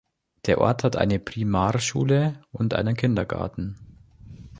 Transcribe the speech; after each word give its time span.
Der 0.47 0.59
Ort 0.59 0.83
hat 0.83 0.95
eine 0.95 1.19
Primarschule 1.19 2.41
und 2.51 2.73
einen 2.73 2.95
Kindergarten. 2.95 3.75